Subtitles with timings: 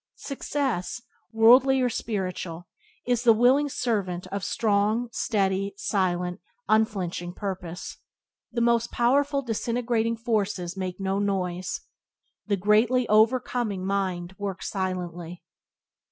[0.15, 2.67] Success, worldly or spiritual,
[3.05, 7.99] is the willing servant of strong, steady, silent, unflinching purpose.
[8.51, 11.81] The most powerful disintegrating forces make no noise.
[12.47, 15.43] The greatly overcoming mind works silently.